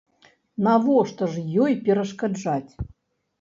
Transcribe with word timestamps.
Навошта 0.67 1.23
ж 1.33 1.43
ёй 1.67 1.77
перашкаджаць. 1.91 2.73